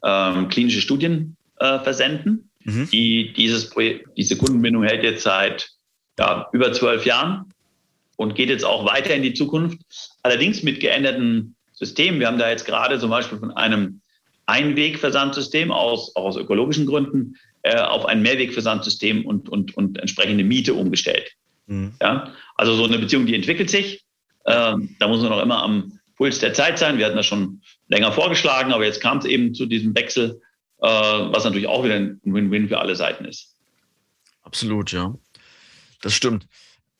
[0.02, 2.50] ähm, klinische Studien äh, versenden.
[2.64, 2.88] Mhm.
[2.90, 5.70] Die, dieses Projekt, diese Kundenbindung hält jetzt seit
[6.18, 7.52] ja, über zwölf Jahren
[8.16, 9.78] und geht jetzt auch weiter in die Zukunft.
[10.22, 12.18] Allerdings mit geänderten Systemen.
[12.18, 14.00] Wir haben da jetzt gerade zum Beispiel von einem
[14.48, 20.74] Einwegversandsystem aus, auch aus ökologischen Gründen, äh, auf ein Mehrwegversandsystem und, und, und entsprechende Miete
[20.74, 21.32] umgestellt.
[21.66, 21.94] Mhm.
[22.00, 22.32] Ja?
[22.56, 24.04] Also so eine Beziehung, die entwickelt sich.
[24.46, 26.98] Ähm, da muss man auch immer am Puls der Zeit sein.
[26.98, 30.40] Wir hatten das schon länger vorgeschlagen, aber jetzt kam es eben zu diesem Wechsel,
[30.80, 33.54] äh, was natürlich auch wieder ein Win-Win für alle Seiten ist.
[34.42, 35.14] Absolut, ja.
[36.00, 36.46] Das stimmt.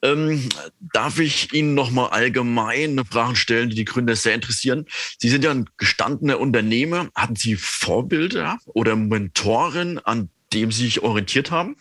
[0.03, 0.49] Ähm,
[0.93, 4.87] darf ich Ihnen nochmal allgemeine Fragen stellen, die die Gründer sehr interessieren?
[5.19, 7.09] Sie sind ja ein gestandener Unternehmer.
[7.15, 11.77] Hatten Sie Vorbilder oder Mentoren, an dem Sie sich orientiert haben?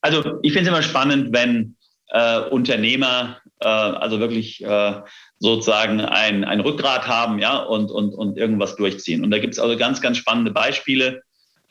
[0.00, 1.76] Also ich finde es immer spannend, wenn
[2.08, 4.94] äh, Unternehmer äh, also wirklich äh,
[5.38, 9.22] sozusagen ein, ein Rückgrat haben ja, und, und, und irgendwas durchziehen.
[9.22, 11.22] Und da gibt es also ganz, ganz spannende Beispiele,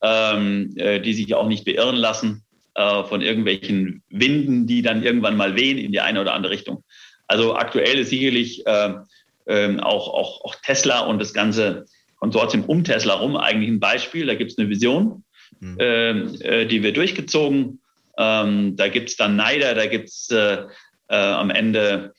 [0.04, 2.46] ähm, äh, die sich auch nicht beirren lassen
[2.80, 6.86] äh, von irgendwelchen Winden, die dann irgendwann mal wehen in die eine oder andere Richtung.
[7.28, 8.94] Also aktuell ist sicherlich äh,
[9.48, 14.28] äh, auch, auch, auch Tesla und das ganze Konsortium um Tesla rum eigentlich ein Beispiel.
[14.28, 15.26] Da gibt es eine Vision,
[15.60, 15.76] mhm.
[15.78, 17.82] Ähm, äh, die wir durchgezogen.
[18.18, 20.30] Ähm, da gibt es dann Neider, da gibt es
[21.12, 22.14] am Ende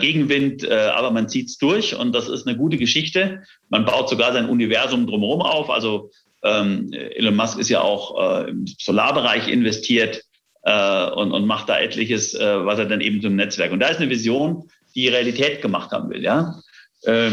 [0.00, 3.42] Gegenwind, aber man zieht es durch und das ist eine gute Geschichte.
[3.68, 5.68] Man baut sogar sein Universum drumherum auf.
[5.68, 6.10] Also
[6.44, 10.22] ähm, Elon Musk ist ja auch äh, im Solarbereich investiert
[10.62, 13.72] äh, und, und macht da etliches, äh, was er dann eben zum Netzwerk.
[13.72, 16.22] Und da ist eine Vision, die Realität gemacht haben will.
[16.22, 16.60] Ja?
[17.02, 17.30] Äh,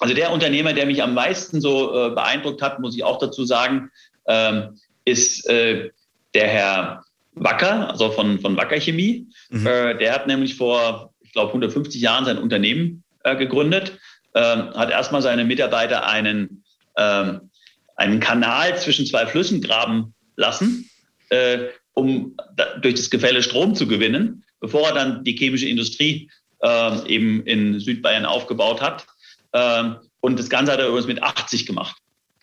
[0.00, 3.44] also der Unternehmer, der mich am meisten so äh, beeindruckt hat, muss ich auch dazu
[3.44, 3.90] sagen,
[4.26, 5.90] ähm, ist äh,
[6.34, 9.26] der Herr Wacker, also von, von Wacker Chemie.
[9.50, 9.64] Mhm.
[9.64, 13.98] der hat nämlich vor, ich glaube, 150 Jahren sein Unternehmen gegründet,
[14.34, 16.64] ähm, hat erstmal seine Mitarbeiter einen
[16.96, 17.50] ähm,
[17.96, 20.90] einen Kanal zwischen zwei Flüssen graben lassen,
[21.30, 21.58] äh,
[21.94, 26.30] um da, durch das Gefälle Strom zu gewinnen, bevor er dann die chemische Industrie
[26.62, 29.06] äh, eben in Südbayern aufgebaut hat.
[29.52, 31.96] Ähm, und das Ganze hat er übrigens mit 80 gemacht.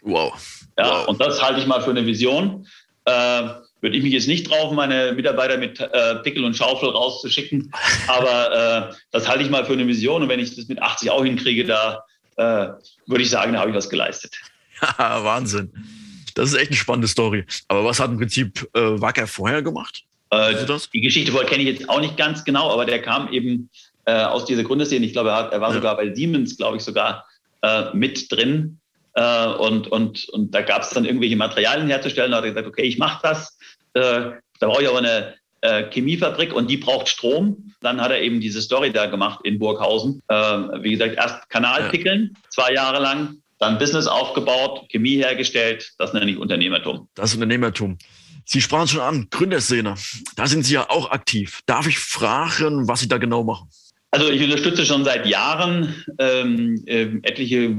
[0.03, 0.33] Wow.
[0.77, 1.07] Ja, wow.
[1.07, 2.67] und das halte ich mal für eine Vision.
[3.05, 3.49] Äh,
[3.81, 7.71] würde ich mich jetzt nicht drauf, meine Mitarbeiter mit äh, Pickel und Schaufel rauszuschicken.
[8.07, 10.21] Aber äh, das halte ich mal für eine Vision.
[10.21, 12.03] Und wenn ich das mit 80 auch hinkriege, da
[12.37, 12.69] äh,
[13.07, 14.39] würde ich sagen, da habe ich was geleistet.
[14.97, 15.71] Wahnsinn.
[16.35, 17.45] Das ist echt eine spannende Story.
[17.67, 20.03] Aber was hat im Prinzip äh, Wacker vorher gemacht?
[20.31, 20.55] Äh,
[20.93, 23.69] die Geschichte kenne ich jetzt auch nicht ganz genau, aber der kam eben
[24.05, 25.05] äh, aus dieser Gründerszene.
[25.05, 25.75] Ich glaube, er, hat, er war ja.
[25.75, 27.25] sogar bei Siemens, glaube ich, sogar
[27.61, 28.79] äh, mit drin.
[29.13, 32.31] Äh, und, und, und da gab es dann irgendwelche Materialien herzustellen.
[32.31, 33.57] Da hat er gesagt, okay, ich mache das.
[33.93, 35.35] Äh, da brauche ich aber eine
[35.91, 37.71] Chemiefabrik und die braucht Strom.
[37.81, 40.19] Dann hat er eben diese Story da gemacht in Burghausen.
[40.27, 45.93] wie gesagt, erst Kanal pickeln, zwei Jahre lang, dann Business aufgebaut, Chemie hergestellt.
[45.99, 47.07] Das nenne ich Unternehmertum.
[47.13, 47.99] Das Unternehmertum.
[48.43, 49.95] Sie sprachen schon an, Gründerszene.
[50.35, 51.61] Da sind Sie ja auch aktiv.
[51.67, 53.69] Darf ich fragen, was Sie da genau machen?
[54.09, 57.77] Also ich unterstütze schon seit Jahren ähm, äh, etliche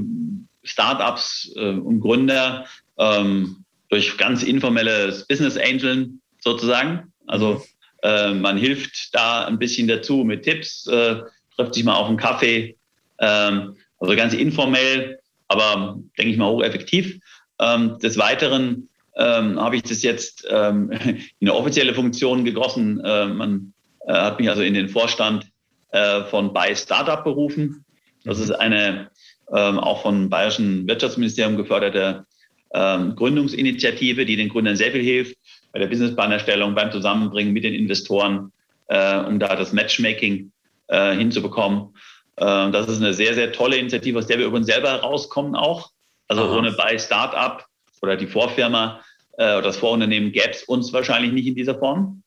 [0.63, 2.65] Startups äh, und Gründer
[2.97, 7.11] ähm, durch ganz informelles Business Angeln sozusagen.
[7.27, 7.61] Also
[8.03, 11.17] äh, man hilft da ein bisschen dazu mit Tipps, äh,
[11.57, 12.77] trifft sich mal auf einen Kaffee.
[13.19, 15.19] Ähm, also ganz informell
[15.53, 17.19] aber denke ich mal hocheffektiv.
[17.59, 20.91] Ähm, des Weiteren ähm, habe ich das jetzt ähm,
[21.39, 22.99] in eine offizielle Funktion gegossen.
[23.03, 23.73] Äh, man
[24.07, 25.47] äh, hat mich also in den Vorstand
[25.91, 27.85] äh, von Buy Startup berufen.
[28.23, 29.09] Das ist eine
[29.53, 32.25] ähm, auch vom Bayerischen Wirtschaftsministerium geförderte
[32.73, 35.37] ähm, Gründungsinitiative, die den Gründern sehr viel hilft
[35.71, 38.51] bei der Businessplanerstellung, beim Zusammenbringen mit den Investoren,
[38.87, 40.51] äh, um da das Matchmaking
[40.87, 41.89] äh, hinzubekommen.
[42.37, 45.91] Ähm, das ist eine sehr, sehr tolle Initiative, aus der wir übrigens selber rauskommen auch.
[46.27, 46.57] Also Aha.
[46.57, 47.65] ohne bei Startup
[48.01, 49.01] oder die Vorfirma
[49.37, 52.23] äh, oder das Vorunternehmen gäbe es uns wahrscheinlich nicht in dieser Form.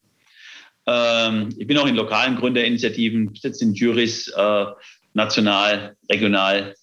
[0.87, 4.67] Ähm, ich bin auch in lokalen Gründerinitiativen, sitze in Juris, äh,
[5.15, 6.75] national, regional.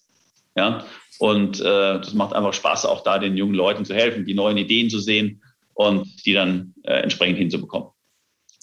[0.56, 0.84] Ja,
[1.18, 4.56] und äh, das macht einfach Spaß, auch da den jungen Leuten zu helfen, die neuen
[4.56, 7.88] Ideen zu sehen und die dann entsprechend hinzubekommen.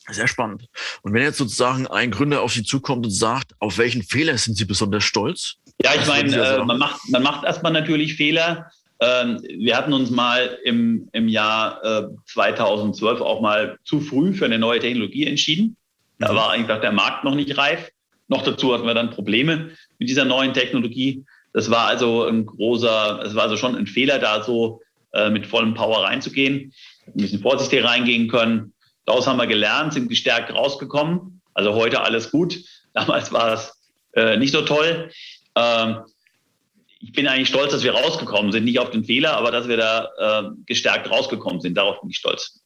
[0.10, 0.68] Sehr spannend.
[1.04, 4.58] Und wenn jetzt sozusagen ein Gründer auf Sie zukommt und sagt, auf welchen Fehler sind
[4.58, 5.58] Sie besonders stolz?
[5.84, 8.72] Ja, ich meine, äh, man, macht, man macht erstmal natürlich Fehler.
[9.00, 14.46] Ähm, wir hatten uns mal im, im Jahr äh, 2012 auch mal zu früh für
[14.46, 15.76] eine neue Technologie entschieden.
[16.20, 16.36] Da mhm.
[16.36, 17.90] war einfach der Markt noch nicht reif.
[18.28, 21.26] Noch dazu hatten wir dann Probleme mit dieser neuen Technologie.
[21.54, 24.82] Das war also ein großer, es war also schon ein Fehler, da so
[25.14, 26.72] äh, mit vollem Power reinzugehen.
[27.08, 28.74] Ein bisschen vorsichtig reingehen können.
[29.06, 31.42] Daraus haben wir gelernt, sind gestärkt rausgekommen.
[31.54, 32.60] Also heute alles gut.
[32.94, 33.74] Damals war es
[34.14, 35.12] äh, nicht so toll.
[35.56, 36.02] Ähm,
[37.00, 39.78] ich bin eigentlich stolz, dass wir rausgekommen sind, nicht auf den Fehler, aber dass wir
[39.78, 41.76] da äh, gestärkt rausgekommen sind.
[41.76, 42.62] Darauf bin ich stolz.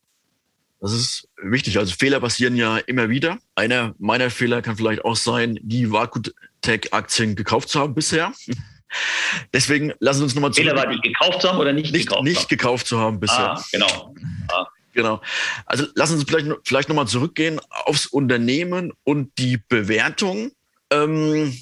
[0.81, 1.77] Das ist wichtig.
[1.77, 3.37] Also Fehler passieren ja immer wieder.
[3.55, 8.33] Einer meiner Fehler kann vielleicht auch sein, die Vakutech-Aktien gekauft zu haben bisher.
[9.53, 10.69] Deswegen lassen Sie uns nochmal zurück.
[10.69, 12.47] Fehler war, die gekauft zu haben oder nicht, nicht gekauft Nicht haben?
[12.49, 13.51] gekauft zu haben bisher.
[13.51, 14.13] Ah, genau.
[14.49, 14.67] Ah.
[14.95, 15.21] Genau.
[15.65, 20.51] Also lassen Sie uns vielleicht, vielleicht nochmal zurückgehen aufs Unternehmen und die Bewertung.
[20.89, 21.53] Ähm,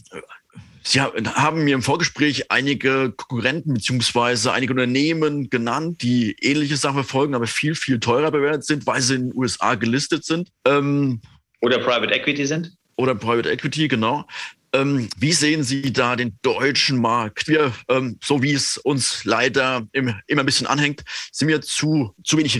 [0.85, 7.35] Sie haben mir im Vorgespräch einige Konkurrenten beziehungsweise einige Unternehmen genannt, die ähnliche Sachen verfolgen,
[7.35, 10.49] aber viel, viel teurer bewertet sind, weil sie in den USA gelistet sind.
[10.65, 11.21] Ähm,
[11.61, 12.73] oder Private Equity sind.
[12.97, 14.25] Oder Private Equity, genau.
[14.73, 17.47] Ähm, wie sehen Sie da den deutschen Markt?
[17.47, 22.13] Wir, ähm, so wie es uns leider im, immer ein bisschen anhängt, sind wir zu,
[22.23, 22.57] zu wenig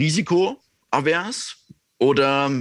[0.94, 1.58] risikoavers?
[2.00, 2.52] Oder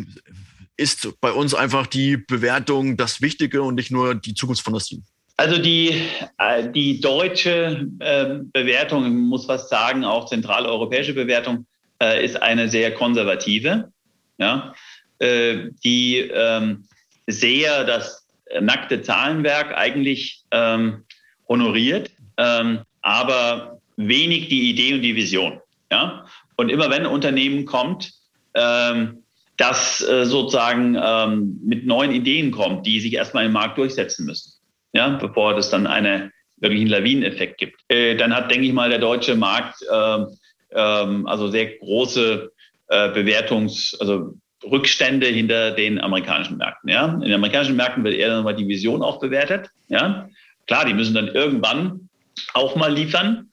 [0.77, 5.05] ist bei uns einfach die Bewertung das Wichtige und nicht nur die Zukunftsfantasien?
[5.37, 6.03] Also die,
[6.39, 11.67] äh, die deutsche äh, Bewertung, ich muss fast sagen, auch zentraleuropäische Bewertung,
[12.01, 13.91] äh, ist eine sehr konservative,
[14.39, 14.75] ja,
[15.19, 16.85] äh, die ähm,
[17.27, 18.27] sehr das
[18.61, 21.05] nackte Zahlenwerk eigentlich ähm,
[21.49, 25.61] honoriert, ähm, aber wenig die Idee und die Vision.
[25.91, 26.27] Ja?
[26.57, 28.22] Und immer wenn ein Unternehmen kommt, ähm,
[28.55, 34.53] das äh, sozusagen ähm, mit neuen Ideen kommt, die sich erstmal im Markt durchsetzen müssen
[34.93, 37.81] ja, bevor es dann eine, wirklich einen Lawineneffekt gibt.
[37.89, 40.23] Äh, dann hat, denke ich mal, der deutsche Markt äh,
[40.71, 42.53] äh, also sehr große
[42.89, 44.35] äh, Bewertungs-, also
[44.65, 46.89] Rückstände hinter den amerikanischen Märkten.
[46.89, 47.07] Ja?
[47.07, 49.71] In den amerikanischen Märkten wird eher nochmal die Vision auch bewertet.
[49.89, 50.29] Ja?
[50.67, 52.09] Klar, die müssen dann irgendwann
[52.55, 53.49] auch mal liefern.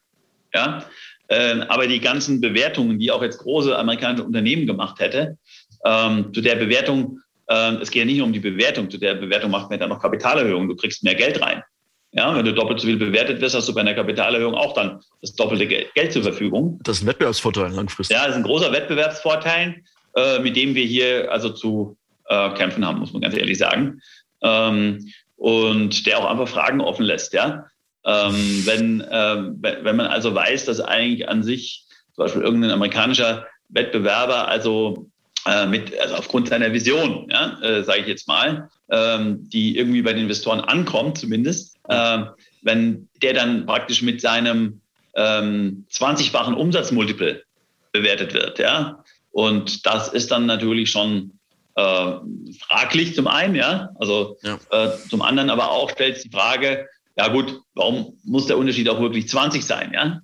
[0.53, 0.83] Ja?
[1.29, 5.37] Äh, aber die ganzen Bewertungen, die auch jetzt große amerikanische Unternehmen gemacht hätte,
[5.85, 8.89] ähm, zu der Bewertung ähm, es geht ja nicht nur um die Bewertung.
[8.89, 10.69] Zu der Bewertung macht man dann noch Kapitalerhöhung.
[10.69, 11.63] Du kriegst mehr Geld rein.
[12.11, 14.99] Ja, wenn du doppelt so viel bewertet wirst, hast du bei einer Kapitalerhöhung auch dann
[15.21, 16.79] das doppelte Geld zur Verfügung.
[16.83, 18.15] Das ist ein Wettbewerbsvorteil langfristig.
[18.15, 19.83] Ja, das ist ein großer Wettbewerbsvorteil,
[20.15, 24.01] äh, mit dem wir hier also zu äh, kämpfen haben, muss man ganz ehrlich sagen.
[24.41, 27.33] Ähm, und der auch einfach Fragen offen lässt.
[27.33, 27.65] Ja,
[28.05, 31.85] ähm, wenn, äh, wenn man also weiß, dass eigentlich an sich
[32.15, 35.09] zum Beispiel irgendein amerikanischer Wettbewerber also
[35.45, 40.01] äh, mit, also aufgrund seiner Vision, ja, äh, sage ich jetzt mal, ähm, die irgendwie
[40.01, 42.19] bei den Investoren ankommt zumindest, äh,
[42.61, 44.81] wenn der dann praktisch mit seinem
[45.15, 47.43] ähm, 20-fachen Umsatzmultiple
[47.91, 51.39] bewertet wird, ja, und das ist dann natürlich schon
[51.75, 52.11] äh,
[52.59, 54.59] fraglich zum einen, ja, also ja.
[54.71, 56.87] Äh, zum anderen aber auch stellt sich die Frage,
[57.19, 60.21] ja gut, warum muss der Unterschied auch wirklich 20 sein, ja?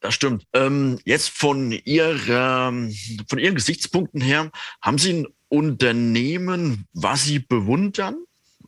[0.00, 0.44] Das stimmt.
[0.52, 2.70] Ähm, jetzt von, ihrer,
[3.28, 4.50] von Ihren Gesichtspunkten her,
[4.82, 8.16] haben Sie ein Unternehmen, was Sie bewundern?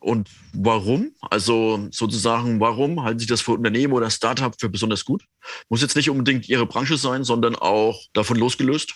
[0.00, 1.12] Und warum?
[1.20, 5.22] Also sozusagen, warum halten Sie das für Unternehmen oder Startup für besonders gut?
[5.68, 8.94] Muss jetzt nicht unbedingt Ihre Branche sein, sondern auch davon losgelöst?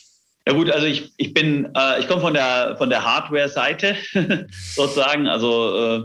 [0.49, 3.97] Ja gut, also ich, ich bin, äh, ich komme von der von der Hardware-Seite
[4.75, 6.03] sozusagen, also äh,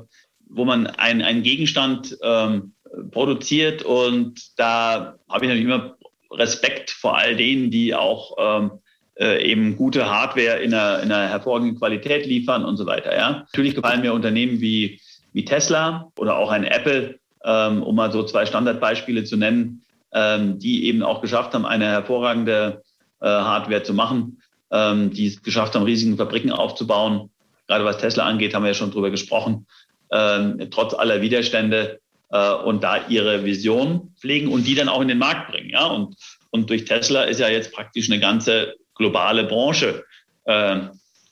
[0.49, 2.73] wo man einen Gegenstand ähm,
[3.11, 5.95] produziert und da habe ich natürlich immer
[6.31, 8.71] Respekt vor all denen, die auch ähm,
[9.19, 13.15] äh, eben gute Hardware in einer, in einer hervorragenden Qualität liefern und so weiter.
[13.15, 13.31] Ja.
[13.51, 15.01] Natürlich gefallen mir Unternehmen wie,
[15.33, 19.83] wie Tesla oder auch ein Apple, ähm, um mal so zwei Standardbeispiele zu nennen,
[20.13, 22.83] ähm, die eben auch geschafft haben, eine hervorragende
[23.21, 27.29] äh, Hardware zu machen, ähm, die es geschafft haben, riesigen Fabriken aufzubauen.
[27.67, 29.67] Gerade was Tesla angeht, haben wir ja schon drüber gesprochen.
[30.11, 31.99] Ähm, trotz aller Widerstände
[32.31, 35.69] äh, und da ihre Vision pflegen und die dann auch in den Markt bringen.
[35.69, 35.85] Ja?
[35.85, 36.15] Und,
[36.51, 40.03] und durch Tesla ist ja jetzt praktisch eine ganze globale Branche
[40.45, 40.79] äh,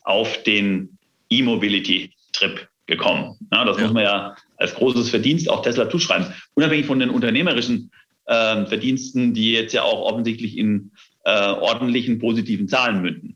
[0.04, 0.98] auf den
[1.30, 3.38] E-Mobility-Trip gekommen.
[3.52, 3.84] Ja, das ja.
[3.84, 6.34] muss man ja als großes Verdienst auch Tesla zuschreiben.
[6.54, 7.92] Unabhängig von den unternehmerischen
[8.26, 10.92] äh, Verdiensten, die jetzt ja auch offensichtlich in
[11.26, 13.36] äh, ordentlichen positiven Zahlen münden.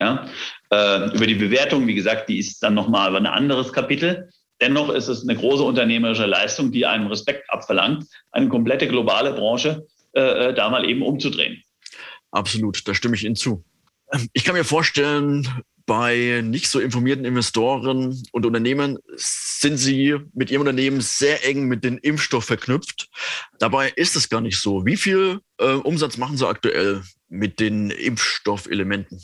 [0.00, 0.26] Ja?
[0.70, 4.30] Äh, über die Bewertung, wie gesagt, die ist dann nochmal ein anderes Kapitel.
[4.60, 9.86] Dennoch ist es eine große unternehmerische Leistung, die einem Respekt abverlangt, eine komplette globale Branche
[10.12, 11.62] äh, äh, da mal eben umzudrehen.
[12.30, 13.64] Absolut, da stimme ich Ihnen zu.
[14.12, 15.48] Ähm, ich kann mir vorstellen,
[15.86, 21.82] bei nicht so informierten Investoren und Unternehmen sind sie mit ihrem Unternehmen sehr eng mit
[21.82, 23.08] dem Impfstoff verknüpft.
[23.58, 24.86] Dabei ist es gar nicht so.
[24.86, 29.20] Wie viel äh, Umsatz machen Sie aktuell mit den Impfstoffelementen?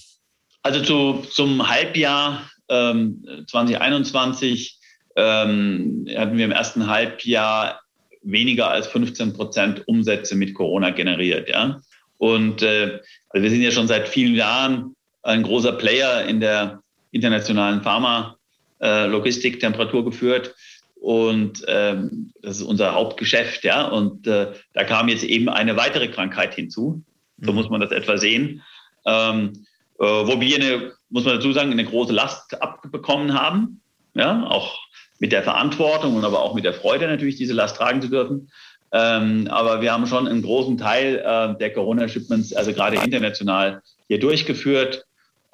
[0.64, 4.75] Also zu, zum Halbjahr ähm, 2021
[5.16, 7.80] ähm, hatten wir im ersten Halbjahr
[8.22, 11.48] weniger als 15 Prozent Umsätze mit Corona generiert.
[11.48, 11.80] Ja?
[12.18, 13.00] Und äh,
[13.30, 19.56] also wir sind ja schon seit vielen Jahren ein großer Player in der internationalen Pharma-Logistik,
[19.56, 20.54] äh, Temperatur geführt.
[20.94, 23.86] Und ähm, das ist unser Hauptgeschäft, ja.
[23.86, 27.02] Und äh, da kam jetzt eben eine weitere Krankheit hinzu.
[27.40, 27.58] So mhm.
[27.58, 28.62] muss man das etwa sehen.
[29.04, 29.66] Ähm,
[29.98, 33.80] äh, wo wir eine, muss man dazu sagen, eine große Last abbekommen haben.
[34.14, 34.78] Ja, auch
[35.18, 38.50] mit der Verantwortung und aber auch mit der Freude natürlich, diese Last tragen zu dürfen.
[38.92, 44.20] Ähm, aber wir haben schon einen großen Teil äh, der Corona-Shipments, also gerade international, hier
[44.20, 45.04] durchgeführt.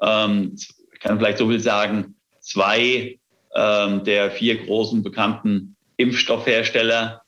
[0.01, 3.19] Ähm, ich kann vielleicht so viel sagen, zwei
[3.55, 7.23] ähm, der vier großen bekannten Impfstoffhersteller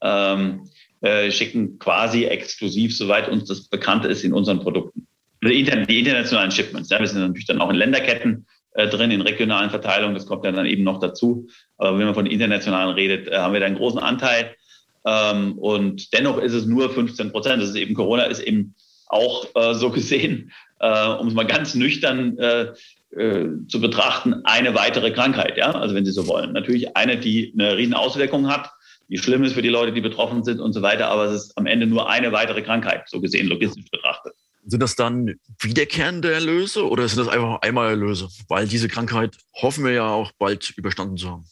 [0.00, 0.68] ähm,
[1.00, 5.06] äh, schicken quasi exklusiv, soweit uns das bekannt ist, in unseren Produkten.
[5.42, 6.90] Also die internationalen Shipments.
[6.90, 10.14] Ja, wir sind natürlich dann auch in Länderketten äh, drin, in regionalen Verteilungen.
[10.14, 11.48] Das kommt ja dann eben noch dazu.
[11.78, 14.54] Aber wenn man von internationalen redet, äh, haben wir da einen großen Anteil.
[15.04, 17.62] Ähm, und dennoch ist es nur 15 Prozent.
[17.62, 18.74] Das ist eben Corona ist eben
[19.08, 22.72] auch äh, so gesehen, äh, um es mal ganz nüchtern äh,
[23.14, 25.58] äh, zu betrachten, eine weitere Krankheit.
[25.58, 26.52] Ja, also wenn Sie so wollen.
[26.52, 28.70] Natürlich eine, die eine riesen Auswirkung hat,
[29.08, 31.08] die schlimm ist für die Leute, die betroffen sind und so weiter.
[31.08, 34.32] Aber es ist am Ende nur eine weitere Krankheit, so gesehen logistisch betrachtet.
[34.64, 38.28] Sind das dann wiederkehrende Erlöse oder sind das einfach einmal Erlöse?
[38.48, 41.44] Weil diese Krankheit hoffen wir ja auch bald überstanden zu haben.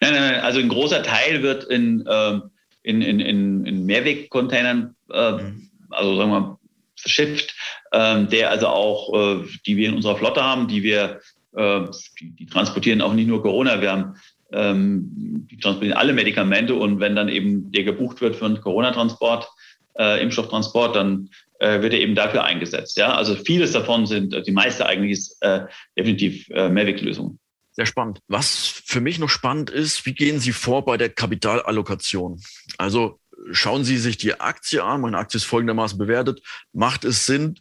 [0.00, 2.40] Nein, nein, also ein großer Teil wird in, äh,
[2.82, 5.70] in, in, in, in Mehrwegcontainern, äh, mhm.
[5.90, 6.58] also sagen wir mal,
[6.96, 7.54] verschifft,
[7.92, 11.20] äh, der also auch, äh, die wir in unserer Flotte haben, die wir,
[11.56, 11.80] äh,
[12.20, 14.16] die, die, transportieren auch nicht nur Corona, wir haben,
[14.52, 19.48] ähm, die transportieren alle Medikamente und wenn dann eben der gebucht wird für einen Corona-Transport,
[19.98, 22.96] äh, Impfstofftransport, dann äh, wird er eben dafür eingesetzt.
[22.96, 27.38] Ja, also vieles davon sind, die meiste eigentlich ist äh, definitiv äh, Mehrweglösungen.
[27.72, 28.20] Sehr spannend.
[28.28, 32.40] Was für mich noch spannend ist, wie gehen Sie vor bei der Kapitalallokation?
[32.78, 33.18] Also
[33.50, 35.00] schauen Sie sich die Aktie an.
[35.00, 36.40] Meine Aktie ist folgendermaßen bewertet.
[36.72, 37.58] Macht es Sinn,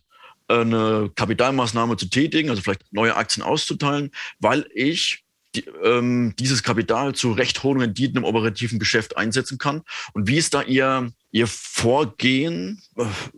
[0.48, 5.23] eine Kapitalmaßnahme zu tätigen, also vielleicht neue Aktien auszuteilen, weil ich
[5.56, 9.84] die, ähm, dieses Kapital zu recht hohen Renditen im operativen Geschäft einsetzen kann.
[10.14, 12.82] Und wie ist da Ihr, Ihr Vorgehen?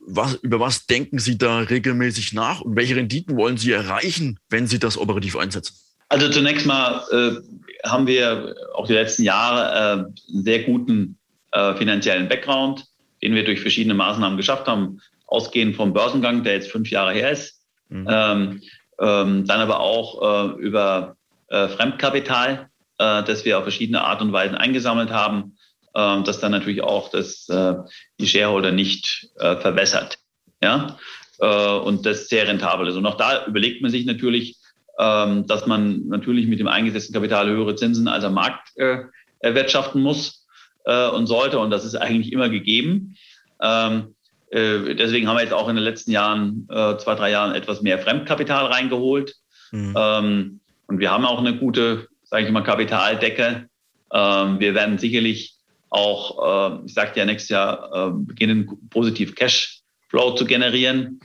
[0.06, 4.68] Was, über was denken Sie da regelmäßig nach und welche Renditen wollen Sie erreichen, wenn
[4.68, 5.76] Sie das operativ einsetzen?
[6.10, 11.18] Also zunächst mal äh, haben wir auch die letzten Jahre äh, einen sehr guten
[11.52, 12.86] äh, finanziellen Background,
[13.22, 17.32] den wir durch verschiedene Maßnahmen geschafft haben, ausgehend vom Börsengang, der jetzt fünf Jahre her
[17.32, 17.62] ist.
[17.90, 18.08] Mhm.
[18.10, 18.62] Ähm,
[19.00, 21.18] ähm, dann aber auch äh, über
[21.56, 25.58] äh, Fremdkapital, äh, das wir auf verschiedene Art und Weisen eingesammelt haben,
[25.94, 27.76] äh, das dann natürlich auch das, äh,
[28.20, 30.18] die Shareholder nicht äh, verwässert.
[30.62, 30.98] Ja?
[31.40, 32.96] Äh, und das sehr rentabel ist.
[32.96, 34.58] Und auch da überlegt man sich natürlich,
[35.00, 39.04] ähm, dass man natürlich mit dem eingesetzten Kapital höhere Zinsen als am Markt äh,
[39.40, 40.46] erwirtschaften muss
[40.86, 41.60] äh, und sollte.
[41.60, 43.16] Und das ist eigentlich immer gegeben.
[43.62, 44.16] Ähm,
[44.52, 47.82] äh, deswegen haben wir jetzt auch in den letzten Jahren, äh, zwei, drei Jahren etwas
[47.82, 49.36] mehr Fremdkapital reingeholt.
[49.72, 49.96] Mhm.
[49.98, 53.68] Ähm, und wir haben auch eine gute, sage ich mal, Kapitaldecke.
[54.14, 55.56] Ähm, wir werden sicherlich
[55.90, 61.20] auch, äh, ich sagte ja, nächstes Jahr äh, beginnen, positiv Cashflow zu generieren.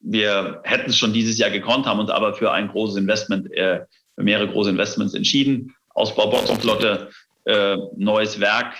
[0.00, 3.80] Wir hätten es schon dieses Jahr gekonnt, haben uns aber für ein großes Investment, äh,
[4.14, 5.74] für mehrere große Investments entschieden.
[5.94, 7.10] Ausbau Boxenflotte,
[7.44, 8.74] äh, neues Werk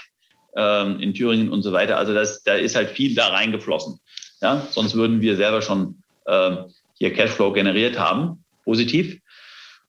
[0.57, 1.97] äh, in Thüringen und so weiter.
[1.97, 4.01] Also das, da ist halt viel da reingeflossen.
[4.41, 4.67] Ja?
[4.71, 6.57] Sonst würden wir selber schon äh,
[6.99, 9.21] hier Cashflow generiert haben, positiv.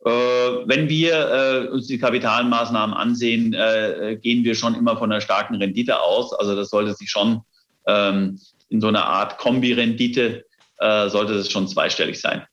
[0.06, 5.20] Äh, wenn wir äh, uns die Kapitalmaßnahmen ansehen, äh, gehen wir schon immer von einer
[5.20, 6.32] starken Rendite aus.
[6.34, 7.41] Also das sollte sich schon
[7.88, 8.39] ähm,
[8.70, 10.46] in so einer Art Kombi-Rendite
[10.78, 12.46] sollte das schon zweistellig sein.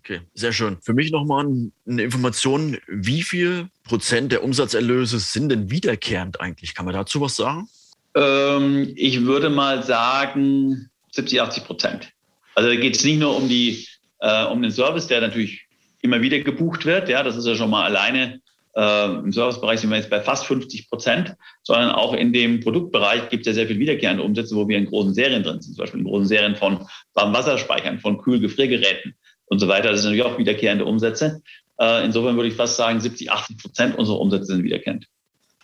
[0.00, 0.78] Okay, sehr schön.
[0.82, 1.46] Für mich nochmal
[1.86, 6.74] eine Information, wie viel Prozent der Umsatzerlöse sind denn wiederkehrend eigentlich?
[6.74, 7.68] Kann man dazu was sagen?
[8.16, 12.12] Ähm, ich würde mal sagen 70, 80 Prozent.
[12.56, 13.86] Also da geht es nicht nur um, die,
[14.18, 15.65] äh, um den Service, der natürlich
[16.06, 17.08] immer wieder gebucht wird.
[17.08, 18.40] Ja, das ist ja schon mal alleine
[18.76, 23.30] äh, im Servicebereich sind wir jetzt bei fast 50 Prozent, sondern auch in dem Produktbereich
[23.30, 25.82] gibt es ja sehr viel wiederkehrende Umsätze, wo wir in großen Serien drin sind, zum
[25.82, 29.14] Beispiel in großen Serien von Warmwasserspeichern, von Kühlgefriergeräten
[29.46, 29.90] und so weiter.
[29.90, 31.42] Das sind natürlich auch wiederkehrende Umsätze.
[31.80, 35.06] Äh, insofern würde ich fast sagen, 70, 80 Prozent unserer Umsätze sind wiederkehrend.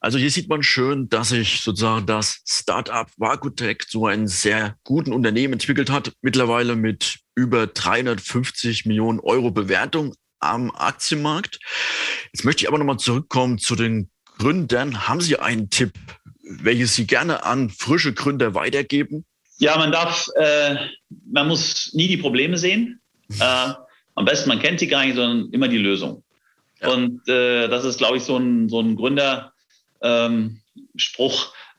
[0.01, 5.13] Also hier sieht man schön, dass sich sozusagen das Startup Vakutech zu einem sehr guten
[5.13, 6.13] Unternehmen entwickelt hat.
[6.23, 11.61] Mittlerweile mit über 350 Millionen Euro Bewertung am Aktienmarkt.
[12.33, 15.09] Jetzt möchte ich aber nochmal zurückkommen zu den Gründern.
[15.09, 15.93] Haben Sie einen Tipp,
[16.43, 19.25] welches Sie gerne an frische Gründer weitergeben?
[19.59, 20.77] Ja, man darf, äh,
[21.31, 22.99] man muss nie die Probleme sehen.
[23.41, 23.73] Äh,
[24.15, 26.23] am besten, man kennt sie gar nicht, sondern immer die Lösung.
[26.83, 26.91] Ja.
[26.91, 29.53] Und äh, das ist, glaube ich, so ein, so ein Gründerspruch,
[30.05, 30.61] ähm,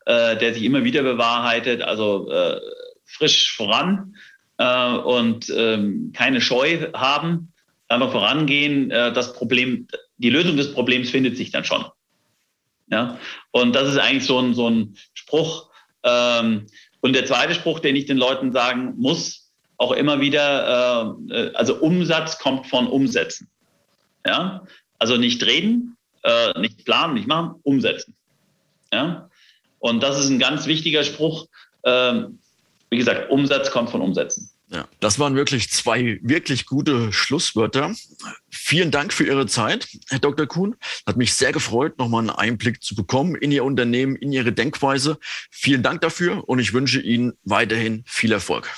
[0.06, 1.82] äh, der sich immer wieder bewahrheitet.
[1.82, 2.60] Also äh,
[3.04, 4.16] frisch voran
[4.58, 7.52] äh, und ähm, keine Scheu haben,
[7.88, 8.90] einfach vorangehen.
[8.90, 11.84] Äh, das Problem, die Lösung des Problems findet sich dann schon.
[12.90, 13.18] Ja?
[13.50, 15.70] Und das ist eigentlich so ein, so ein Spruch.
[16.02, 16.66] Ähm,
[17.00, 21.76] und der zweite Spruch, den ich den Leuten sagen muss, auch immer wieder, äh, also
[21.76, 23.48] Umsatz kommt von Umsetzen.
[24.26, 24.64] Ja?
[24.98, 28.14] Also nicht reden, äh, nicht planen, nicht machen, umsetzen.
[28.92, 29.28] Ja?
[29.78, 31.46] Und das ist ein ganz wichtiger Spruch.
[31.84, 32.38] Ähm,
[32.90, 34.50] wie gesagt, Umsatz kommt von Umsetzen.
[34.74, 37.94] Ja, das waren wirklich zwei wirklich gute Schlusswörter.
[38.50, 40.46] Vielen Dank für Ihre Zeit, Herr Dr.
[40.46, 40.74] Kuhn.
[41.06, 45.18] Hat mich sehr gefreut, nochmal einen Einblick zu bekommen in Ihr Unternehmen, in Ihre Denkweise.
[45.50, 48.68] Vielen Dank dafür und ich wünsche Ihnen weiterhin viel Erfolg.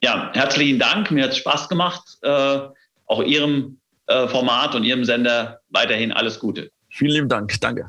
[0.00, 1.10] Ja, herzlichen Dank.
[1.10, 2.18] Mir hat es Spaß gemacht.
[2.22, 2.60] Äh,
[3.06, 6.70] auch Ihrem äh, Format und Ihrem Sender weiterhin alles Gute.
[6.88, 7.60] Vielen lieben Dank.
[7.60, 7.88] Danke.